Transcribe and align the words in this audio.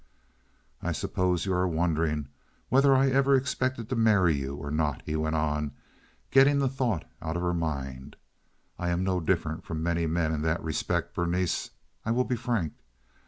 "I 0.81 0.93
suppose 0.93 1.45
you 1.45 1.53
are 1.53 1.67
wondering 1.67 2.27
whether 2.69 2.95
I 2.95 3.11
ever 3.11 3.35
expected 3.35 3.87
to 3.89 3.95
marry 3.95 4.33
you 4.35 4.55
or 4.55 4.71
not," 4.71 5.03
he 5.05 5.15
went 5.15 5.35
on, 5.35 5.73
getting 6.31 6.57
the 6.57 6.67
thought 6.67 7.03
out 7.21 7.35
of 7.37 7.43
her 7.43 7.53
mind. 7.53 8.15
"I 8.79 8.89
am 8.89 9.03
no 9.03 9.19
different 9.19 9.63
from 9.63 9.83
many 9.83 10.07
men 10.07 10.31
in 10.33 10.41
that 10.41 10.63
respect, 10.63 11.13
Berenice. 11.13 11.69
I 12.03 12.09
will 12.09 12.23
be 12.25 12.35
frank. 12.35 12.73